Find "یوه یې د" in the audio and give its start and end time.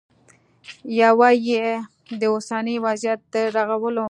1.01-2.21